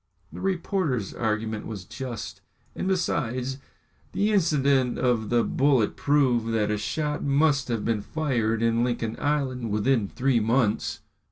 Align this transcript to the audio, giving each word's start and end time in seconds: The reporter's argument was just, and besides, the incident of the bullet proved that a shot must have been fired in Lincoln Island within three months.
The 0.33 0.41
reporter's 0.41 1.13
argument 1.13 1.67
was 1.67 1.85
just, 1.85 2.41
and 2.75 2.87
besides, 2.87 3.59
the 4.13 4.31
incident 4.31 4.97
of 4.97 5.29
the 5.29 5.43
bullet 5.43 5.95
proved 5.95 6.51
that 6.55 6.71
a 6.71 6.77
shot 6.79 7.23
must 7.23 7.67
have 7.67 7.85
been 7.85 8.01
fired 8.01 8.63
in 8.63 8.83
Lincoln 8.83 9.15
Island 9.19 9.69
within 9.69 10.07
three 10.07 10.39
months. 10.39 11.01